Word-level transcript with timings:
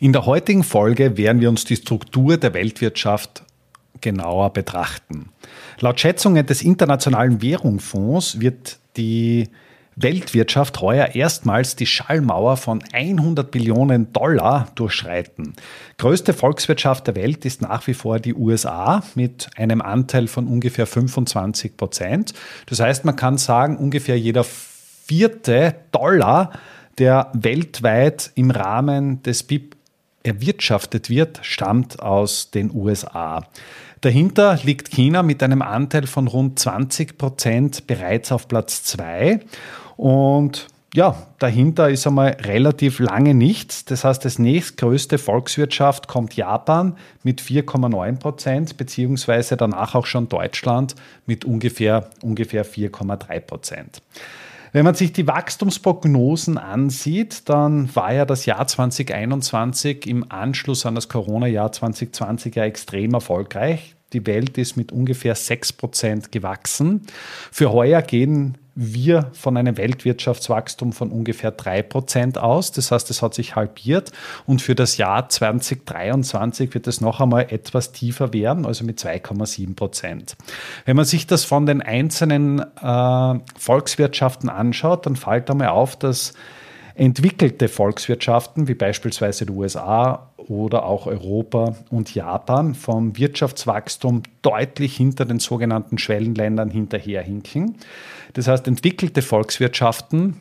In 0.00 0.12
der 0.12 0.26
heutigen 0.26 0.62
Folge 0.62 1.16
werden 1.16 1.40
wir 1.40 1.48
uns 1.48 1.64
die 1.64 1.74
Struktur 1.74 2.36
der 2.36 2.54
Weltwirtschaft 2.54 3.42
genauer 4.00 4.52
betrachten. 4.52 5.30
Laut 5.80 5.98
Schätzungen 5.98 6.46
des 6.46 6.62
Internationalen 6.62 7.42
Währungsfonds 7.42 8.38
wird 8.38 8.78
die 8.96 9.48
Weltwirtschaft 9.96 10.80
heuer 10.80 11.16
erstmals 11.16 11.74
die 11.74 11.86
Schallmauer 11.86 12.56
von 12.56 12.80
100 12.92 13.50
Billionen 13.50 14.12
Dollar 14.12 14.68
durchschreiten. 14.76 15.54
Größte 15.96 16.32
Volkswirtschaft 16.32 17.08
der 17.08 17.16
Welt 17.16 17.44
ist 17.44 17.62
nach 17.62 17.84
wie 17.88 17.94
vor 17.94 18.20
die 18.20 18.34
USA 18.34 19.02
mit 19.16 19.50
einem 19.56 19.82
Anteil 19.82 20.28
von 20.28 20.46
ungefähr 20.46 20.86
25 20.86 21.76
Prozent. 21.76 22.34
Das 22.66 22.78
heißt, 22.78 23.04
man 23.04 23.16
kann 23.16 23.36
sagen, 23.36 23.76
ungefähr 23.76 24.16
jeder 24.16 24.44
vierte 24.44 25.74
Dollar, 25.90 26.52
der 26.98 27.32
weltweit 27.32 28.30
im 28.36 28.52
Rahmen 28.52 29.22
des 29.24 29.42
BIP 29.42 29.77
erwirtschaftet 30.28 31.10
wird, 31.10 31.40
stammt 31.42 32.00
aus 32.00 32.50
den 32.50 32.74
USA. 32.74 33.46
Dahinter 34.00 34.58
liegt 34.62 34.90
China 34.90 35.22
mit 35.22 35.42
einem 35.42 35.62
Anteil 35.62 36.06
von 36.06 36.28
rund 36.28 36.58
20 36.58 37.18
Prozent 37.18 37.86
bereits 37.86 38.30
auf 38.30 38.46
Platz 38.46 38.84
2 38.84 39.40
und 39.96 40.68
ja, 40.94 41.26
dahinter 41.38 41.90
ist 41.90 42.06
einmal 42.06 42.36
relativ 42.40 42.98
lange 42.98 43.34
nichts. 43.34 43.84
Das 43.84 44.04
heißt, 44.04 44.24
das 44.24 44.38
nächstgrößte 44.38 45.18
Volkswirtschaft 45.18 46.08
kommt 46.08 46.34
Japan 46.34 46.96
mit 47.22 47.42
4,9 47.42 48.18
Prozent, 48.18 48.76
beziehungsweise 48.78 49.56
danach 49.56 49.94
auch 49.94 50.06
schon 50.06 50.28
Deutschland 50.28 50.94
mit 51.26 51.44
ungefähr, 51.44 52.08
ungefähr 52.22 52.64
4,3 52.64 53.40
Prozent. 53.40 54.02
Wenn 54.72 54.84
man 54.84 54.94
sich 54.94 55.12
die 55.12 55.26
Wachstumsprognosen 55.26 56.58
ansieht, 56.58 57.48
dann 57.48 57.94
war 57.94 58.12
ja 58.12 58.24
das 58.24 58.46
Jahr 58.46 58.66
2021 58.66 60.06
im 60.06 60.30
Anschluss 60.30 60.84
an 60.84 60.94
das 60.94 61.08
Corona-Jahr 61.08 61.72
2020 61.72 62.54
ja 62.54 62.64
extrem 62.64 63.14
erfolgreich. 63.14 63.94
Die 64.12 64.26
Welt 64.26 64.56
ist 64.58 64.76
mit 64.76 64.92
ungefähr 64.92 65.34
6 65.34 65.74
Prozent 65.74 66.32
gewachsen. 66.32 67.02
Für 67.52 67.72
heuer 67.72 68.02
gehen 68.02 68.56
wir 68.80 69.32
von 69.32 69.56
einem 69.56 69.76
Weltwirtschaftswachstum 69.76 70.92
von 70.92 71.10
ungefähr 71.10 71.56
3% 71.56 72.38
aus. 72.38 72.70
Das 72.70 72.92
heißt, 72.92 73.10
es 73.10 73.22
hat 73.22 73.34
sich 73.34 73.56
halbiert 73.56 74.12
und 74.46 74.62
für 74.62 74.76
das 74.76 74.96
Jahr 74.96 75.28
2023 75.28 76.72
wird 76.74 76.86
es 76.86 77.00
noch 77.00 77.20
einmal 77.20 77.48
etwas 77.50 77.90
tiefer 77.90 78.32
werden, 78.32 78.66
also 78.66 78.84
mit 78.84 79.00
2,7%. 79.00 80.36
Wenn 80.84 80.94
man 80.94 81.04
sich 81.04 81.26
das 81.26 81.44
von 81.44 81.66
den 81.66 81.82
einzelnen 81.82 82.60
äh, 82.60 83.40
Volkswirtschaften 83.58 84.48
anschaut, 84.48 85.06
dann 85.06 85.16
fällt 85.16 85.50
einmal 85.50 85.68
auf, 85.68 85.96
dass 85.96 86.34
entwickelte 86.98 87.68
Volkswirtschaften 87.68 88.66
wie 88.66 88.74
beispielsweise 88.74 89.46
die 89.46 89.52
USA 89.52 90.30
oder 90.36 90.84
auch 90.84 91.06
Europa 91.06 91.76
und 91.90 92.14
Japan 92.14 92.74
vom 92.74 93.16
Wirtschaftswachstum 93.16 94.22
deutlich 94.42 94.96
hinter 94.96 95.24
den 95.24 95.38
sogenannten 95.38 95.98
Schwellenländern 95.98 96.70
hinterherhinken. 96.70 97.76
Das 98.32 98.48
heißt, 98.48 98.66
entwickelte 98.66 99.22
Volkswirtschaften 99.22 100.40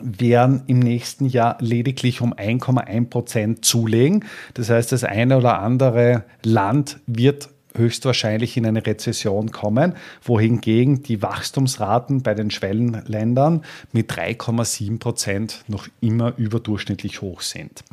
werden 0.00 0.62
im 0.66 0.78
nächsten 0.78 1.26
Jahr 1.26 1.56
lediglich 1.60 2.22
um 2.22 2.32
1,1 2.32 3.10
Prozent 3.10 3.64
zulegen. 3.64 4.24
Das 4.54 4.70
heißt, 4.70 4.92
das 4.92 5.04
eine 5.04 5.36
oder 5.36 5.60
andere 5.60 6.24
Land 6.42 6.98
wird 7.06 7.50
höchstwahrscheinlich 7.74 8.56
in 8.56 8.66
eine 8.66 8.86
Rezession 8.86 9.50
kommen, 9.50 9.94
wohingegen 10.22 11.02
die 11.02 11.22
Wachstumsraten 11.22 12.22
bei 12.22 12.34
den 12.34 12.50
Schwellenländern 12.50 13.64
mit 13.92 14.10
3,7 14.10 14.98
Prozent 14.98 15.64
noch 15.68 15.88
immer 16.00 16.34
überdurchschnittlich 16.36 17.20
hoch 17.20 17.40
sind. 17.40 17.84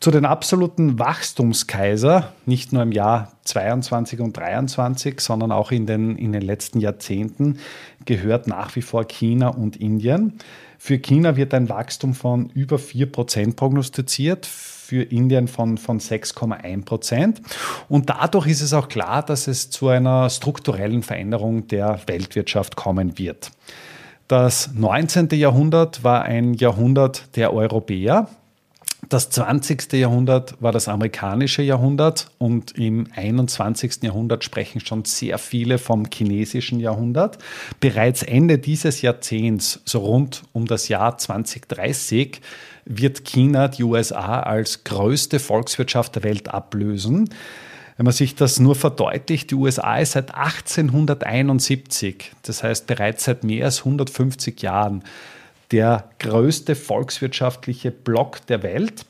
Zu 0.00 0.10
den 0.10 0.24
absoluten 0.24 0.98
Wachstumskaiser, 0.98 2.32
nicht 2.46 2.72
nur 2.72 2.82
im 2.82 2.92
Jahr 2.92 3.32
22 3.44 4.20
und 4.20 4.36
23, 4.36 5.20
sondern 5.20 5.50
auch 5.50 5.72
in 5.72 5.86
den, 5.86 6.16
in 6.16 6.32
den 6.32 6.42
letzten 6.42 6.80
Jahrzehnten, 6.80 7.58
gehört 8.04 8.46
nach 8.46 8.76
wie 8.76 8.82
vor 8.82 9.04
China 9.04 9.48
und 9.48 9.76
Indien. 9.76 10.38
Für 10.78 10.98
China 10.98 11.36
wird 11.36 11.52
ein 11.54 11.68
Wachstum 11.68 12.14
von 12.14 12.50
über 12.50 12.78
4 12.78 13.10
Prozent 13.10 13.56
prognostiziert 13.56 14.46
für 14.46 15.02
Indien 15.02 15.48
von, 15.48 15.76
von 15.76 16.00
6,1 16.00 16.84
Prozent. 16.84 17.42
Und 17.88 18.08
dadurch 18.08 18.46
ist 18.46 18.62
es 18.62 18.72
auch 18.72 18.88
klar, 18.88 19.22
dass 19.22 19.48
es 19.48 19.68
zu 19.68 19.88
einer 19.88 20.30
strukturellen 20.30 21.02
Veränderung 21.02 21.66
der 21.66 22.00
Weltwirtschaft 22.06 22.76
kommen 22.76 23.18
wird. 23.18 23.50
Das 24.28 24.70
19. 24.72 25.28
Jahrhundert 25.32 26.04
war 26.04 26.22
ein 26.22 26.54
Jahrhundert 26.54 27.36
der 27.36 27.52
Europäer. 27.52 28.28
Das 29.08 29.30
20. 29.30 29.94
Jahrhundert 29.94 30.60
war 30.60 30.70
das 30.70 30.86
amerikanische 30.86 31.62
Jahrhundert 31.62 32.30
und 32.36 32.72
im 32.72 33.06
21. 33.14 34.02
Jahrhundert 34.02 34.44
sprechen 34.44 34.80
schon 34.80 35.06
sehr 35.06 35.38
viele 35.38 35.78
vom 35.78 36.04
chinesischen 36.12 36.78
Jahrhundert. 36.78 37.38
Bereits 37.80 38.22
Ende 38.22 38.58
dieses 38.58 39.00
Jahrzehnts, 39.00 39.80
so 39.86 40.00
rund 40.00 40.42
um 40.52 40.66
das 40.66 40.88
Jahr 40.88 41.16
2030, 41.16 42.42
wird 42.84 43.24
China 43.24 43.68
die 43.68 43.84
USA 43.84 44.40
als 44.40 44.84
größte 44.84 45.38
Volkswirtschaft 45.38 46.16
der 46.16 46.24
Welt 46.24 46.50
ablösen. 46.50 47.30
Wenn 47.96 48.04
man 48.04 48.12
sich 48.12 48.34
das 48.34 48.60
nur 48.60 48.74
verdeutlicht, 48.74 49.50
die 49.50 49.54
USA 49.54 49.96
ist 49.96 50.12
seit 50.12 50.34
1871, 50.34 52.32
das 52.42 52.62
heißt 52.62 52.86
bereits 52.86 53.24
seit 53.24 53.42
mehr 53.42 53.64
als 53.64 53.78
150 53.78 54.60
Jahren, 54.60 55.02
der 55.72 56.10
größte 56.18 56.74
volkswirtschaftliche 56.74 57.90
Block 57.90 58.46
der 58.46 58.62
Welt. 58.62 59.04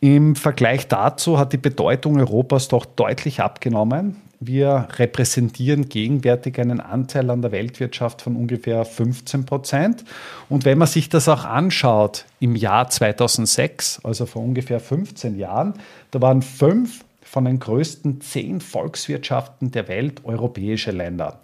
Im 0.00 0.34
Vergleich 0.36 0.88
dazu 0.88 1.38
hat 1.38 1.52
die 1.52 1.58
Bedeutung 1.58 2.18
Europas 2.18 2.68
doch 2.68 2.86
deutlich 2.86 3.40
abgenommen. 3.40 4.16
Wir 4.42 4.88
repräsentieren 4.96 5.90
gegenwärtig 5.90 6.58
einen 6.58 6.80
Anteil 6.80 7.28
an 7.28 7.42
der 7.42 7.52
Weltwirtschaft 7.52 8.22
von 8.22 8.36
ungefähr 8.36 8.86
15 8.86 9.44
Prozent. 9.44 10.04
Und 10.48 10.64
wenn 10.64 10.78
man 10.78 10.88
sich 10.88 11.10
das 11.10 11.28
auch 11.28 11.44
anschaut, 11.44 12.24
im 12.38 12.56
Jahr 12.56 12.88
2006, 12.88 14.00
also 14.02 14.24
vor 14.24 14.42
ungefähr 14.42 14.80
15 14.80 15.38
Jahren, 15.38 15.74
da 16.10 16.22
waren 16.22 16.40
fünf 16.40 17.04
von 17.22 17.44
den 17.44 17.58
größten 17.58 18.22
zehn 18.22 18.62
Volkswirtschaften 18.62 19.72
der 19.72 19.88
Welt 19.88 20.24
europäische 20.24 20.90
Länder. 20.90 21.40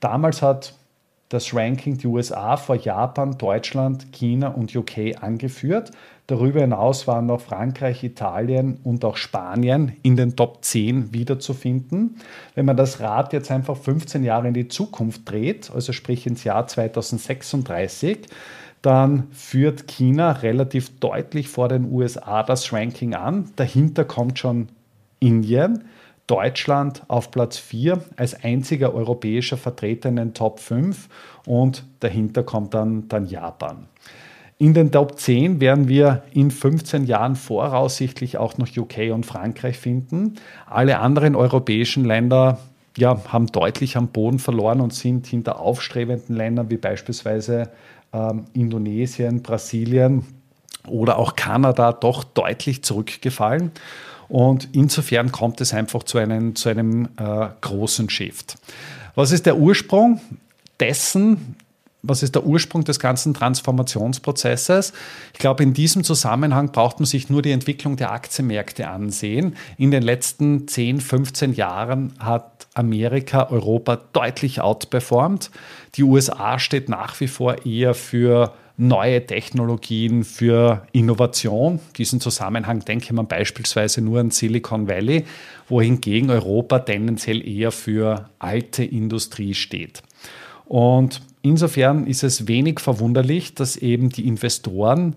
Damals 0.00 0.42
hat 0.42 0.74
das 1.28 1.54
Ranking 1.54 1.98
die 1.98 2.06
USA 2.06 2.56
vor 2.56 2.76
Japan, 2.76 3.38
Deutschland, 3.38 4.12
China 4.12 4.48
und 4.48 4.74
UK 4.74 5.22
angeführt. 5.22 5.90
Darüber 6.26 6.60
hinaus 6.60 7.06
waren 7.06 7.26
noch 7.26 7.42
Frankreich, 7.42 8.02
Italien 8.02 8.78
und 8.82 9.04
auch 9.04 9.16
Spanien 9.16 9.92
in 10.02 10.16
den 10.16 10.36
Top 10.36 10.64
10 10.64 11.12
wiederzufinden. 11.12 12.16
Wenn 12.54 12.64
man 12.64 12.76
das 12.76 13.00
Rad 13.00 13.32
jetzt 13.34 13.50
einfach 13.50 13.76
15 13.76 14.24
Jahre 14.24 14.48
in 14.48 14.54
die 14.54 14.68
Zukunft 14.68 15.30
dreht, 15.30 15.70
also 15.74 15.92
sprich 15.92 16.26
ins 16.26 16.44
Jahr 16.44 16.66
2036, 16.66 18.20
dann 18.80 19.28
führt 19.32 19.86
China 19.86 20.32
relativ 20.32 20.98
deutlich 20.98 21.48
vor 21.48 21.68
den 21.68 21.90
USA 21.90 22.42
das 22.42 22.72
Ranking 22.72 23.14
an. 23.14 23.50
Dahinter 23.56 24.04
kommt 24.04 24.38
schon 24.38 24.68
Indien. 25.20 25.84
Deutschland 26.26 27.02
auf 27.08 27.30
Platz 27.30 27.58
4 27.58 28.02
als 28.16 28.42
einziger 28.42 28.94
europäischer 28.94 29.56
Vertreter 29.56 30.08
in 30.08 30.16
den 30.16 30.34
Top 30.34 30.60
5 30.60 31.08
und 31.46 31.84
dahinter 32.00 32.42
kommt 32.42 32.74
dann, 32.74 33.08
dann 33.08 33.26
Japan. 33.26 33.86
In 34.58 34.72
den 34.72 34.92
Top 34.92 35.18
10 35.18 35.60
werden 35.60 35.88
wir 35.88 36.22
in 36.32 36.50
15 36.50 37.04
Jahren 37.04 37.36
voraussichtlich 37.36 38.38
auch 38.38 38.56
noch 38.56 38.68
UK 38.74 39.12
und 39.12 39.26
Frankreich 39.26 39.76
finden. 39.76 40.36
Alle 40.66 41.00
anderen 41.00 41.34
europäischen 41.34 42.04
Länder 42.04 42.58
ja, 42.96 43.20
haben 43.28 43.48
deutlich 43.48 43.96
am 43.96 44.08
Boden 44.08 44.38
verloren 44.38 44.80
und 44.80 44.94
sind 44.94 45.26
hinter 45.26 45.58
aufstrebenden 45.58 46.36
Ländern 46.36 46.70
wie 46.70 46.76
beispielsweise 46.76 47.70
ähm, 48.12 48.44
Indonesien, 48.52 49.42
Brasilien 49.42 50.24
oder 50.86 51.18
auch 51.18 51.34
Kanada 51.34 51.92
doch 51.92 52.22
deutlich 52.22 52.84
zurückgefallen. 52.84 53.72
Und 54.28 54.68
insofern 54.72 55.32
kommt 55.32 55.60
es 55.60 55.74
einfach 55.74 56.02
zu 56.02 56.18
einem, 56.18 56.54
zu 56.56 56.68
einem 56.68 57.08
äh, 57.16 57.48
großen 57.60 58.10
Shift. 58.10 58.56
Was 59.14 59.32
ist 59.32 59.46
der 59.46 59.56
Ursprung 59.56 60.20
dessen? 60.80 61.56
was 62.06 62.22
ist 62.22 62.34
der 62.34 62.44
Ursprung 62.44 62.84
des 62.84 63.00
ganzen 63.00 63.34
Transformationsprozesses? 63.34 64.92
Ich 65.32 65.38
glaube, 65.38 65.62
in 65.62 65.72
diesem 65.72 66.04
Zusammenhang 66.04 66.70
braucht 66.70 67.00
man 67.00 67.06
sich 67.06 67.30
nur 67.30 67.42
die 67.42 67.50
Entwicklung 67.50 67.96
der 67.96 68.12
Aktienmärkte 68.12 68.88
ansehen. 68.88 69.56
In 69.78 69.90
den 69.90 70.02
letzten 70.02 70.68
10, 70.68 71.00
15 71.00 71.54
Jahren 71.54 72.12
hat 72.18 72.66
Amerika 72.74 73.48
Europa 73.50 73.98
deutlich 74.12 74.60
outperformt. 74.60 75.50
Die 75.94 76.02
USA 76.02 76.58
steht 76.58 76.88
nach 76.88 77.18
wie 77.20 77.28
vor 77.28 77.64
eher 77.64 77.94
für 77.94 78.52
neue 78.76 79.24
Technologien, 79.24 80.24
für 80.24 80.86
Innovation. 80.92 81.78
Diesen 81.96 82.20
Zusammenhang 82.20 82.80
denke 82.84 83.14
man 83.14 83.28
beispielsweise 83.28 84.00
nur 84.00 84.20
an 84.20 84.30
Silicon 84.30 84.88
Valley, 84.88 85.24
wohingegen 85.68 86.30
Europa 86.30 86.80
tendenziell 86.80 87.46
eher 87.46 87.70
für 87.70 88.28
alte 88.38 88.84
Industrie 88.84 89.54
steht. 89.54 90.02
Und 90.64 91.22
insofern 91.42 92.06
ist 92.06 92.24
es 92.24 92.48
wenig 92.48 92.80
verwunderlich, 92.80 93.54
dass 93.54 93.76
eben 93.76 94.08
die 94.08 94.26
Investoren 94.26 95.16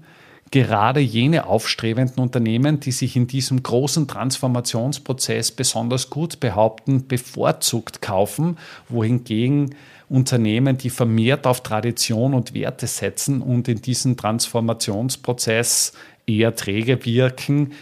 gerade 0.52 1.00
jene 1.00 1.46
aufstrebenden 1.46 2.20
Unternehmen, 2.20 2.80
die 2.80 2.92
sich 2.92 3.16
in 3.16 3.28
diesem 3.28 3.64
großen 3.64 4.08
Transformationsprozess 4.08 5.52
besonders 5.52 6.10
gut 6.10 6.40
behaupten, 6.40 7.08
bevorzugt 7.08 8.02
kaufen, 8.02 8.58
wohingegen 8.88 9.76
Unternehmen, 10.10 10.78
die 10.78 10.90
vermehrt 10.90 11.46
auf 11.46 11.62
Tradition 11.62 12.34
und 12.34 12.54
Werte 12.54 12.88
setzen 12.88 13.42
und 13.42 13.68
in 13.68 13.82
diesem 13.82 14.16
Transformationsprozess 14.16 15.94
eher 16.26 16.56
träge 16.56 17.04
wirken, 17.06 17.74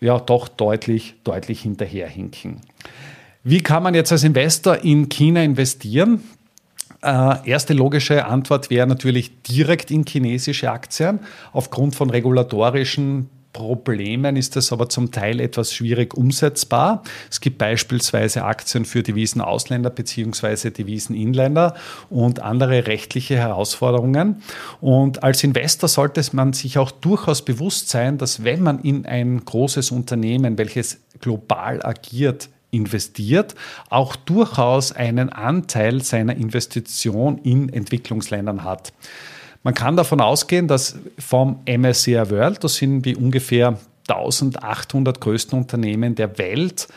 ja 0.00 0.18
doch 0.18 0.48
deutlich, 0.48 1.14
deutlich 1.24 1.62
hinterherhinken. 1.62 2.60
Wie 3.44 3.60
kann 3.60 3.82
man 3.82 3.94
jetzt 3.94 4.12
als 4.12 4.22
Investor 4.22 4.78
in 4.78 5.08
China 5.08 5.42
investieren? 5.42 6.22
Äh, 7.02 7.50
erste 7.50 7.74
logische 7.74 8.24
Antwort 8.24 8.70
wäre 8.70 8.86
natürlich 8.86 9.42
direkt 9.42 9.90
in 9.90 10.04
chinesische 10.06 10.70
Aktien. 10.70 11.18
Aufgrund 11.52 11.96
von 11.96 12.10
regulatorischen 12.10 13.28
Problemen 13.52 14.36
ist 14.36 14.56
das 14.56 14.72
aber 14.72 14.88
zum 14.88 15.10
Teil 15.10 15.38
etwas 15.38 15.74
schwierig 15.74 16.14
umsetzbar. 16.14 17.02
Es 17.30 17.40
gibt 17.40 17.58
beispielsweise 17.58 18.44
Aktien 18.44 18.84
für 18.84 19.02
Devisenausländer 19.02 19.90
bzw. 19.90 20.70
Deviseninländer 20.70 21.74
und 22.08 22.40
andere 22.40 22.86
rechtliche 22.86 23.36
Herausforderungen. 23.36 24.42
Und 24.80 25.22
als 25.22 25.44
Investor 25.44 25.88
sollte 25.88 26.22
man 26.32 26.52
sich 26.54 26.78
auch 26.78 26.90
durchaus 26.90 27.44
bewusst 27.44 27.90
sein, 27.90 28.16
dass 28.16 28.44
wenn 28.44 28.62
man 28.62 28.78
in 28.80 29.04
ein 29.04 29.44
großes 29.44 29.90
Unternehmen, 29.90 30.56
welches 30.56 31.00
global 31.20 31.84
agiert, 31.84 32.48
investiert, 32.70 33.54
auch 33.90 34.16
durchaus 34.16 34.92
einen 34.92 35.28
Anteil 35.28 36.02
seiner 36.02 36.34
Investition 36.36 37.38
in 37.38 37.68
Entwicklungsländern 37.68 38.64
hat. 38.64 38.92
Man 39.62 39.74
kann 39.74 39.96
davon 39.96 40.20
ausgehen, 40.20 40.66
dass 40.66 40.96
vom 41.18 41.60
MSCI 41.66 42.30
World, 42.30 42.64
das 42.64 42.76
sind 42.76 43.02
die 43.02 43.16
ungefähr 43.16 43.78
1800 44.08 45.20
größten 45.20 45.58
Unternehmen 45.58 46.14
der 46.14 46.36
Welt, 46.38 46.88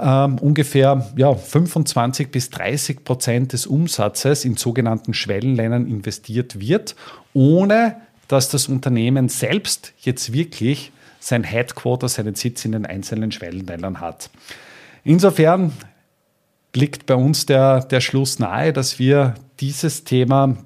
ähm, 0.00 0.38
ungefähr 0.38 1.06
ja, 1.16 1.34
25 1.34 2.30
bis 2.30 2.50
30 2.50 3.04
Prozent 3.04 3.52
des 3.52 3.66
Umsatzes 3.66 4.44
in 4.44 4.56
sogenannten 4.56 5.14
Schwellenländern 5.14 5.86
investiert 5.86 6.58
wird, 6.58 6.96
ohne 7.32 7.96
dass 8.28 8.48
das 8.48 8.68
Unternehmen 8.68 9.28
selbst 9.28 9.92
jetzt 10.00 10.32
wirklich 10.32 10.92
sein 11.20 11.44
Headquarter, 11.44 12.08
seinen 12.08 12.34
Sitz 12.34 12.64
in 12.64 12.72
den 12.72 12.86
einzelnen 12.86 13.32
Schwellenländern 13.32 14.00
hat. 14.00 14.30
Insofern 15.04 15.72
liegt 16.74 17.06
bei 17.06 17.14
uns 17.14 17.46
der, 17.46 17.80
der 17.80 18.00
Schluss 18.00 18.38
nahe, 18.38 18.72
dass 18.72 18.98
wir 18.98 19.34
dieses 19.60 20.04
Thema 20.04 20.56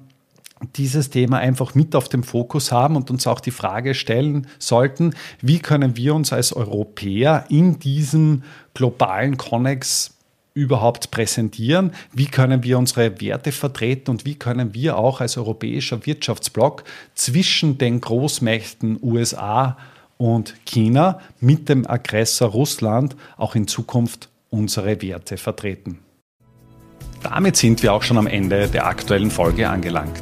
dieses 0.75 1.09
Thema 1.09 1.37
einfach 1.37 1.75
mit 1.75 1.95
auf 1.95 2.09
dem 2.09 2.23
Fokus 2.23 2.71
haben 2.71 2.95
und 2.95 3.09
uns 3.09 3.27
auch 3.27 3.39
die 3.39 3.51
Frage 3.51 3.93
stellen 3.93 4.47
sollten, 4.59 5.13
wie 5.41 5.59
können 5.59 5.97
wir 5.97 6.15
uns 6.15 6.33
als 6.33 6.53
Europäer 6.53 7.45
in 7.49 7.79
diesem 7.79 8.43
globalen 8.73 9.37
Konnex 9.37 10.15
überhaupt 10.53 11.11
präsentieren, 11.11 11.91
wie 12.13 12.25
können 12.25 12.63
wir 12.63 12.77
unsere 12.77 13.21
Werte 13.21 13.51
vertreten 13.51 14.11
und 14.11 14.25
wie 14.25 14.35
können 14.35 14.73
wir 14.73 14.97
auch 14.97 15.21
als 15.21 15.37
europäischer 15.37 16.05
Wirtschaftsblock 16.05 16.83
zwischen 17.15 17.77
den 17.77 18.01
Großmächten 18.01 18.99
USA 19.01 19.77
und 20.17 20.55
China 20.65 21.19
mit 21.39 21.69
dem 21.69 21.89
Aggressor 21.89 22.49
Russland 22.49 23.15
auch 23.37 23.55
in 23.55 23.67
Zukunft 23.67 24.29
unsere 24.49 25.01
Werte 25.01 25.37
vertreten. 25.37 25.99
Damit 27.23 27.55
sind 27.55 27.81
wir 27.81 27.93
auch 27.93 28.03
schon 28.03 28.17
am 28.17 28.27
Ende 28.27 28.67
der 28.67 28.87
aktuellen 28.87 29.31
Folge 29.31 29.69
angelangt. 29.69 30.21